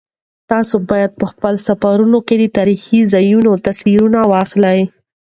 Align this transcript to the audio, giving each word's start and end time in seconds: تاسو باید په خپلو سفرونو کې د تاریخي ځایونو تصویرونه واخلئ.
تاسو 0.51 0.75
باید 0.91 1.11
په 1.19 1.25
خپلو 1.31 1.57
سفرونو 1.67 2.19
کې 2.27 2.35
د 2.39 2.45
تاریخي 2.57 2.99
ځایونو 3.13 3.51
تصویرونه 3.67 4.19
واخلئ. 4.31 4.79